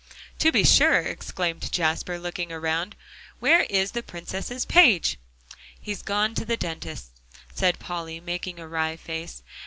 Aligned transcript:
"To 0.39 0.51
be 0.51 0.63
sure," 0.63 1.01
exclaimed 1.01 1.71
Jasper, 1.71 2.17
looking 2.17 2.51
around, 2.51 2.95
"where 3.39 3.65
is 3.65 3.91
the 3.91 4.01
Princess's 4.01 4.65
page?" 4.65 5.19
"He's 5.79 6.01
gone 6.01 6.33
to 6.33 6.43
the 6.43 6.57
dentist's," 6.57 7.21
said 7.53 7.77
Polly, 7.77 8.19
making 8.19 8.57
a 8.57 8.67
wry 8.67 8.95
face. 8.95 9.43